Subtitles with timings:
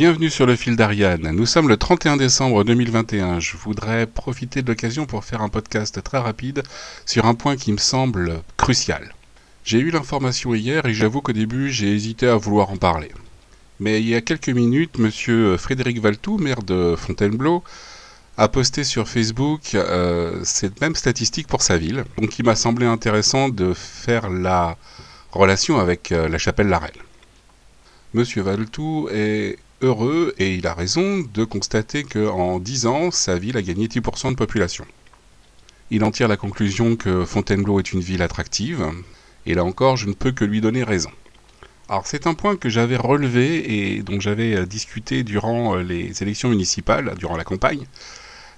[0.00, 1.30] bienvenue sur le fil d'Ariane.
[1.30, 3.38] Nous sommes le 31 décembre 2021.
[3.38, 6.62] Je voudrais profiter de l'occasion pour faire un podcast très rapide
[7.04, 9.14] sur un point qui me semble crucial.
[9.62, 13.10] J'ai eu l'information hier et j'avoue qu'au début j'ai hésité à vouloir en parler.
[13.78, 17.62] Mais il y a quelques minutes, monsieur Frédéric Valtou, maire de Fontainebleau,
[18.38, 22.04] a posté sur Facebook euh, cette même statistique pour sa ville.
[22.16, 24.78] Donc il m'a semblé intéressant de faire la
[25.32, 26.96] relation avec euh, la chapelle Larelle.
[28.12, 33.56] Monsieur Valtou est heureux, et il a raison, de constater qu'en 10 ans, sa ville
[33.56, 34.84] a gagné 10% de population.
[35.92, 38.84] Il en tire la conclusion que Fontainebleau est une ville attractive,
[39.46, 41.10] et là encore, je ne peux que lui donner raison.
[41.88, 46.20] Alors c'est un point que j'avais relevé et dont j'avais euh, discuté durant euh, les
[46.22, 47.86] élections municipales, durant la campagne.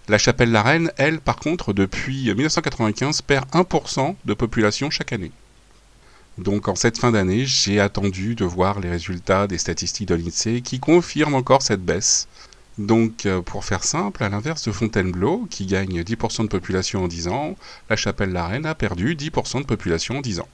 [0.09, 5.31] La Chapelle-la-Reine, elle, par contre, depuis 1995, perd 1% de population chaque année.
[6.39, 10.63] Donc en cette fin d'année, j'ai attendu de voir les résultats des statistiques de l'INSEE
[10.63, 12.27] qui confirment encore cette baisse.
[12.79, 17.09] Donc euh, pour faire simple, à l'inverse de Fontainebleau, qui gagne 10% de population en
[17.09, 17.57] 10 ans,
[17.91, 20.49] la Chapelle-la-Reine a perdu 10% de population en 10 ans.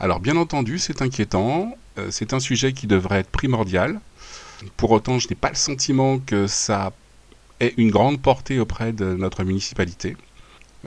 [0.00, 4.00] Alors bien entendu, c'est inquiétant, euh, c'est un sujet qui devrait être primordial.
[4.76, 6.92] Pour autant, je n'ai pas le sentiment que ça
[7.60, 10.16] ait une grande portée auprès de notre municipalité.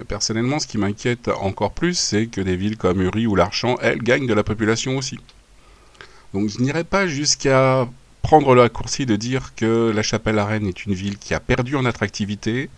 [0.07, 4.01] Personnellement, ce qui m'inquiète encore plus, c'est que des villes comme Uri ou Larchant, elles,
[4.01, 5.19] gagnent de la population aussi.
[6.33, 7.87] Donc je n'irai pas jusqu'à
[8.21, 11.85] prendre le raccourci de dire que la Chapelle-Arène est une ville qui a perdu en
[11.85, 12.69] attractivité,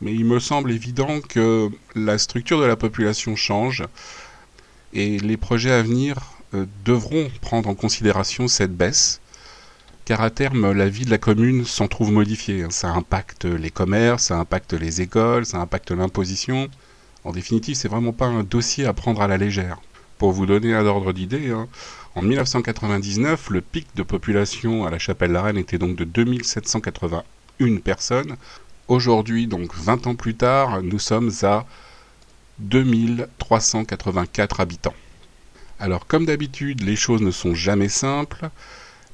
[0.00, 3.84] mais il me semble évident que la structure de la population change
[4.92, 6.18] et les projets à venir
[6.54, 9.20] euh, devront prendre en considération cette baisse
[10.04, 12.66] car à terme, la vie de la commune s'en trouve modifiée.
[12.70, 16.68] Ça impacte les commerces, ça impacte les écoles, ça impacte l'imposition.
[17.24, 19.78] En définitive, c'est vraiment pas un dossier à prendre à la légère.
[20.18, 21.68] Pour vous donner un ordre d'idée, hein,
[22.14, 28.36] en 1999, le pic de population à la Chapelle-la-Reine était donc de 2781 personnes.
[28.88, 31.64] Aujourd'hui, donc 20 ans plus tard, nous sommes à
[32.58, 34.94] 2384 habitants.
[35.80, 38.50] Alors comme d'habitude, les choses ne sont jamais simples.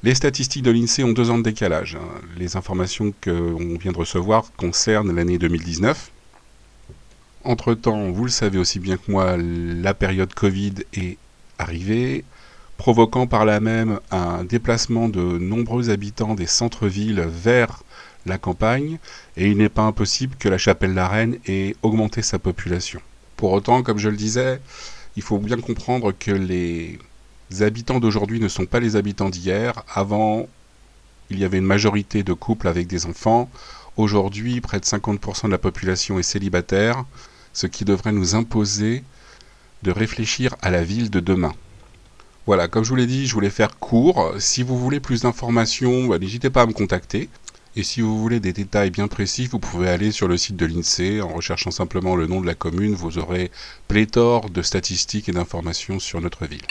[0.03, 1.95] Les statistiques de l'INSEE ont deux ans de décalage.
[1.95, 2.21] Hein.
[2.35, 6.09] Les informations qu'on vient de recevoir concernent l'année 2019.
[7.43, 11.19] Entre-temps, vous le savez aussi bien que moi, la période Covid est
[11.59, 12.23] arrivée,
[12.77, 17.83] provoquant par là même un déplacement de nombreux habitants des centres-villes vers
[18.25, 18.97] la campagne,
[19.37, 23.01] et il n'est pas impossible que la Chapelle-la-Reine ait augmenté sa population.
[23.37, 24.61] Pour autant, comme je le disais,
[25.15, 26.97] il faut bien comprendre que les
[27.51, 29.83] les habitants d'aujourd'hui ne sont pas les habitants d'hier.
[29.93, 30.47] Avant,
[31.29, 33.49] il y avait une majorité de couples avec des enfants.
[33.97, 37.03] Aujourd'hui, près de 50% de la population est célibataire,
[37.51, 39.03] ce qui devrait nous imposer
[39.83, 41.53] de réfléchir à la ville de demain.
[42.45, 44.33] Voilà, comme je vous l'ai dit, je voulais faire court.
[44.39, 47.27] Si vous voulez plus d'informations, bah, n'hésitez pas à me contacter.
[47.75, 50.65] Et si vous voulez des détails bien précis, vous pouvez aller sur le site de
[50.65, 51.21] l'INSEE.
[51.21, 53.51] En recherchant simplement le nom de la commune, vous aurez
[53.89, 56.65] pléthore de statistiques et d'informations sur notre ville.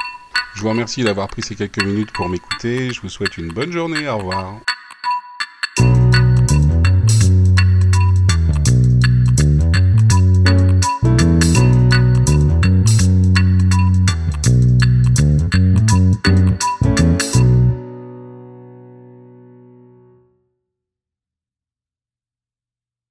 [0.54, 2.92] Je vous remercie d'avoir pris ces quelques minutes pour m'écouter.
[2.92, 4.08] Je vous souhaite une bonne journée.
[4.08, 4.60] Au revoir.